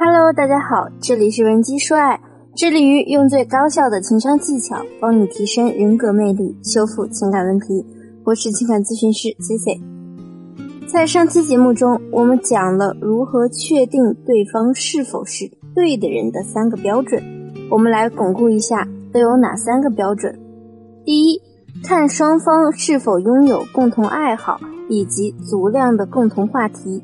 [0.00, 2.20] Hello，大家好，这里是文姬说爱，
[2.54, 7.84] 致力于用最高效的情商技巧帮你提升人格魅力，修复情感问题。
[8.22, 9.80] 我是情感咨询师 C C。
[10.86, 17.20] 在上期节目中，我们讲了如何确定对方是否是对的人的三个标准。
[17.68, 20.32] 我们来巩固一下，都有哪三个标准？
[21.04, 21.42] 第一，
[21.82, 27.02] 看双方是否拥有共同爱好以及足量的共同话题。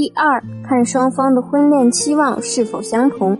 [0.00, 3.36] 第二，看双方的婚恋期望是否相同；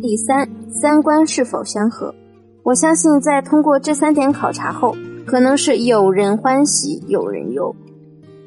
[0.00, 2.14] 第三，三观是否相合。
[2.62, 7.76] 我相信，在通过这三点考察后，可能是有人欢喜有人忧。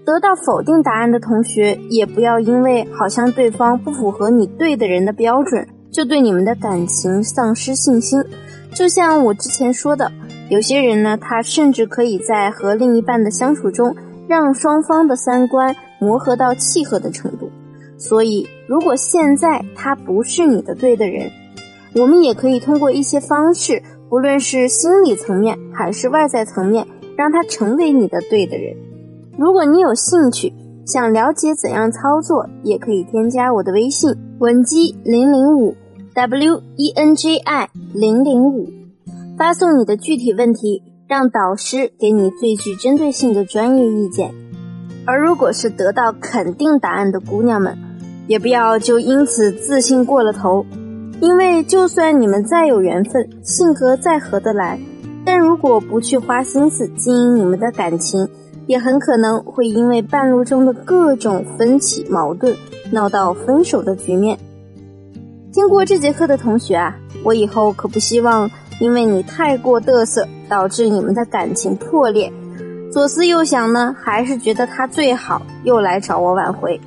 [0.04, 8.24] 得到否定答案的同学，也不要因为好像对方不符合你对的人的标准，就对你们的感情丧失信心。
[8.74, 10.12] 就像我之前说的，
[10.50, 13.96] 有些人呢，他甚至可以在和另一半的相处中，
[14.28, 15.76] 让双方的三观。
[16.04, 17.51] 磨合到契合的程度，
[18.02, 21.30] 所以如果现在他不是你的对的人，
[21.96, 28.76] 我们也可以通过一些方式，不论是心理层面还是外在层面，让他成为你的对的人。
[29.38, 30.52] 如果你有兴趣，
[30.84, 35.76] 想了解怎样操作，也可以添加我的微信文姬零零五
[36.16, 38.68] w e n j i 零零五，
[39.38, 44.34] 发送你的具体问题，让导师给你最具针对性的专业意见。
[45.06, 47.78] 而如果是得到肯定答案的姑娘们，
[48.32, 50.66] 也不要就因此自信过了头，
[51.20, 54.80] 因为就算你们再有缘分，性格再合得来，
[55.26, 58.26] 但如果不去花心思经营你们的感情，
[58.68, 62.56] 也很可能会因为半路中的各种分歧矛盾，
[62.90, 64.38] 闹到分手的局面。
[65.52, 66.96] 听过这节课的同学啊，
[67.26, 72.32] 我以后可不希望因为你太过嘚瑟，导致你们的感情破裂。
[72.94, 76.80] 左思右想呢，还是觉得他最好，又来找我挽回。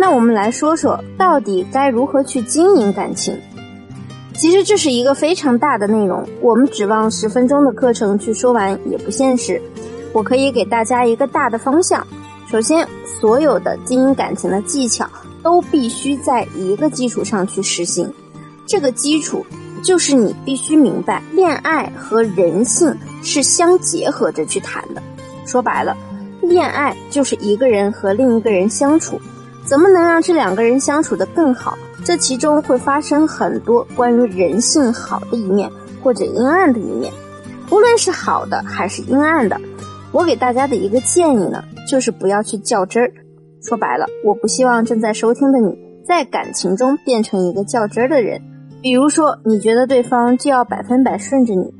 [0.00, 3.38] 那我们来说说，到底该如何去经营感情？
[4.34, 9.60] 其实这是一个非常大的内容，我们指望十分钟的课程去说完也不现实。
[10.14, 12.04] 我可以给大家一个大的方向。
[12.50, 15.06] 首先，所有的经营感情的技巧
[15.42, 18.10] 都必须在一个基础上去实行，
[18.64, 19.44] 这个基础
[19.84, 25.02] 就是你必须明白，恋爱和人性是相结合着去谈的。
[25.44, 25.94] 说白了，
[26.40, 29.20] 恋爱就是一个人和另一个人相处，
[29.70, 31.78] 怎么能让这两个人相处的更好？
[32.04, 35.70] 这其中会发生很多关于人性好的一面
[36.02, 37.12] 或者阴暗的一面。
[37.70, 39.60] 无论是好的还是阴暗的，
[40.10, 43.12] 我给大家的一个建议呢，就是不要去较真儿。
[43.62, 48.42] 说白了，我不希望正在收听的你在感情中变成一个较真儿的人。
[48.82, 51.72] 比如说，你觉得对方就要百分百顺着你，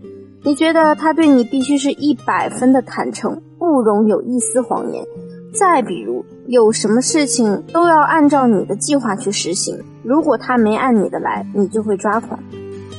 [0.45, 3.43] 你觉得他对你必须是一百分的坦诚。
[3.59, 5.05] 不容有一丝谎言。
[5.53, 12.39] 再比如，有什么事情都要按照你的计划去实行，如果他没按你的来，你就会抓狂。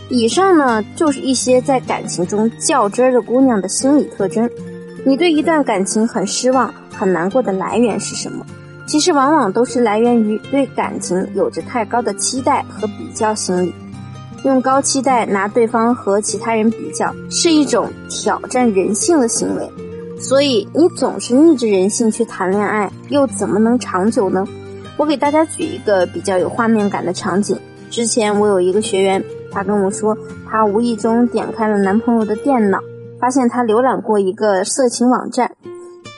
[0.09, 4.50] 以上呢，就是一些在感情中较真儿的姑娘的心理特征。
[5.06, 8.45] 你对一段感情很失望、很难过的来源是什么？
[8.85, 13.73] 其实往往都是来源于对感情有着太高的期待和比较心理。
[14.44, 19.72] 用高期待拿对方和其他人比较，是一种挑战人性的行为。
[20.21, 24.45] 所以你总是逆着人性去谈恋爱，又怎么能长久呢？
[24.97, 27.57] 我给大家举一个比较有画面感的场景。
[27.89, 29.21] 之前我有一个学员，
[29.51, 30.15] 她跟我说，
[30.49, 32.79] 她无意中点开了男朋友的电脑，
[33.19, 35.51] 发现他浏览过一个色情网站。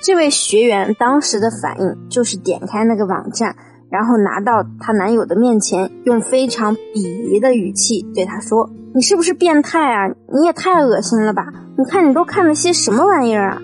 [0.04, 3.56] 这位学员当时的反应就是点开那个网站，
[3.90, 10.08] 然后拿到她男友的面前，用非常鄙夷的语气对他说：“你是不是变态啊？
[10.32, 11.48] 你也太恶心了吧！
[11.78, 13.62] 你看你都看了些什么玩意儿啊！”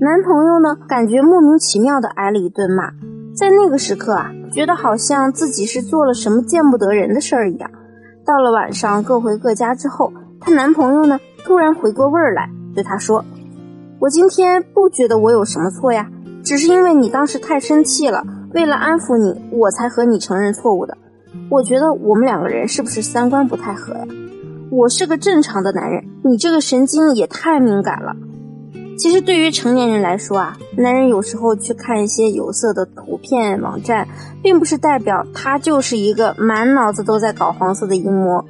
[0.00, 2.92] 男朋友呢，感觉莫名其妙的挨了一顿骂，
[3.34, 7.68] 在那个时刻啊，觉得好像自己是做了什么见不得人的事儿一样。
[8.24, 13.24] 到了晚上，各回各家之后，她男朋友呢，突然回过味儿来，对她说
[13.98, 16.08] ：“我今天不觉得我有什么错呀，
[16.44, 18.22] 只是因为你当时太生气了，
[18.54, 20.96] 为了安抚你，我才和你承认错误的。
[21.50, 24.06] 我觉得我们两个人是不是三观不太合呀？
[24.70, 28.14] 我是个正常的男人，你这个神经也太敏感了。”
[28.98, 34.08] 其实对于成年人来说啊，男人有时候去看一些有色的图片网站，
[34.42, 38.44] 并不是代表他就是一个满脑子都在搞黄色的淫魔。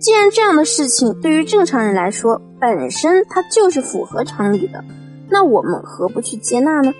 [0.00, 4.84] 既然这样的事情对于正常人来说本身它就是符合常理的，
[5.30, 6.92] 那我们何不去接纳呢？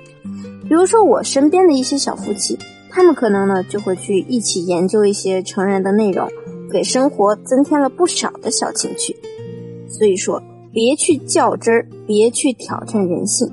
[0.68, 2.56] 比如说我身边的一些小夫妻，
[2.90, 6.28] 他们可能呢就会去一起研究一些成人的内容，
[6.70, 9.16] 给生活增添了不少的小情趣。
[9.88, 10.40] 所以说。
[10.74, 13.48] 别去较真儿，别去挑战人性，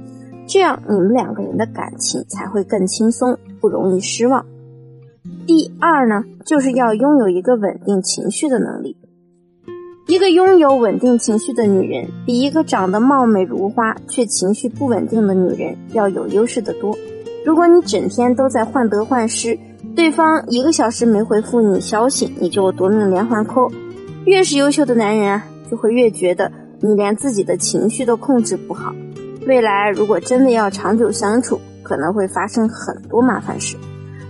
[0.48, 4.44] 这样你们两个人的感情才会更轻松，不容易失望。
[5.46, 8.98] 第二呢，就是要拥有一个稳定情绪的能力。
[10.08, 16.98] 一个拥有稳定情绪的女人，比一个长得貌美如花却情绪不稳定的女人要有优势的多。
[17.46, 19.58] 如果你整天都在患得患失，
[19.96, 23.72] 对方一个小时没回复你消息，你就夺命连环扣。
[24.26, 26.52] 越是优秀的男人啊，就会越觉得
[26.82, 28.94] 你连自己的情绪都控制不好。
[29.48, 33.78] 未来如果真的要长久相处，可能会发生很多麻烦事。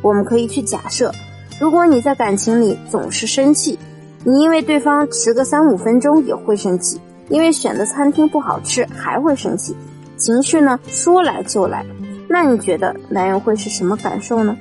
[0.01, 1.11] 我们可以去假设，
[1.59, 3.77] 如果你在感情里总是生气，
[4.23, 6.99] 你因为对方迟个三五分钟也会生气，
[7.29, 9.75] 因为选的餐厅不好吃还会生气，
[10.17, 11.85] 情绪呢说来就来。
[12.27, 14.55] 那你觉得男人会是什么感受呢？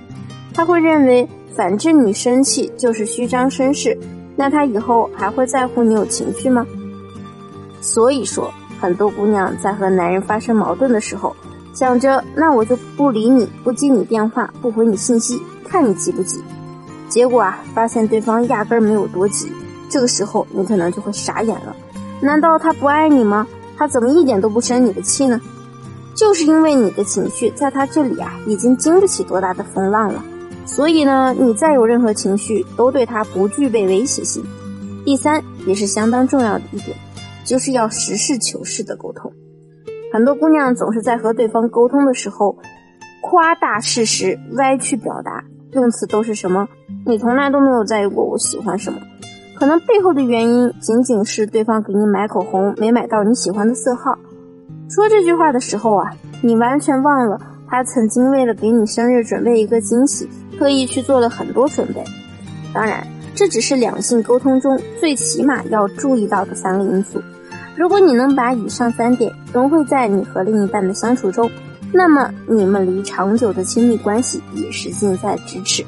[0.53, 3.97] 他会认为反正你生气就是虚张声势，
[4.37, 6.67] 那他以后还会在乎你有情绪吗？
[7.81, 11.35] 所以说，很多姑娘在和男人发生矛盾的时候，
[11.73, 16.43] 想着那我就不理你，不接你电话，不回你信息，看你急不急。
[17.09, 19.51] 结果啊，发现对方压根儿没有多急，
[19.89, 21.75] 这个时候你可能就会傻眼了。
[22.21, 23.47] 难道他不爱你吗？
[23.77, 25.41] 他怎么一点都不生你的气呢？
[26.15, 30.23] 就是因为你的情绪在他这里啊，已经经不起多大的风浪了，
[30.67, 34.45] 所以呢，你再有任何情绪都对他不具备威胁性。
[35.03, 36.95] 第三，也是相当重要的一点，
[37.45, 39.33] 就是要实事求是的沟通。
[40.13, 42.57] 很多姑娘总是在和对方沟通的时候，
[43.23, 46.67] 夸大事实，歪曲表达，用词都是什么？
[47.07, 48.99] 你从来都没有在意过我喜欢什么，
[49.57, 54.19] 可能背后的原因仅仅是对方给你买口红没买到你喜欢的色号。
[54.89, 56.11] 说这句话的时候啊，
[56.43, 60.29] 你完全忘了他曾经为了给你生日准备一个惊喜，
[60.59, 62.03] 特意去做了很多准备。
[62.75, 67.23] 当然，这只是两性沟通中最起码要注意到的三个因素。
[67.77, 71.51] 如果你能把以上三点融汇在你和另一半的相处中，
[71.93, 75.85] 那么你们离长久的亲密关系也是近在咫尺。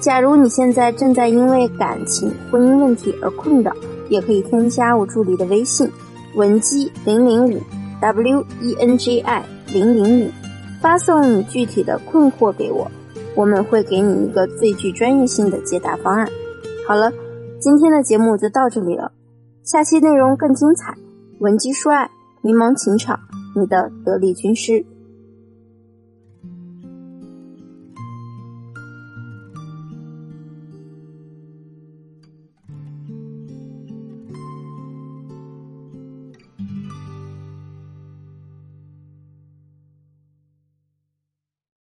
[0.00, 3.72] 假如你现在正在因为感情、婚姻问题而困扰，
[4.10, 5.90] 也可以添加我助理的微信
[6.34, 7.60] 文姬零零五。
[8.00, 9.42] w e n g i
[9.72, 10.30] 零零五，
[10.82, 12.90] 发送你具体的困惑给我，
[13.34, 16.28] 我们会给你一个最具专业性的解答方案。
[16.86, 17.10] 好了，
[17.58, 19.10] 今天的节目就到这里了，
[19.62, 20.94] 下期内容更精彩。
[21.40, 22.10] 文姬说爱，
[22.42, 23.18] 迷茫情场，
[23.56, 24.84] 你的得力军师。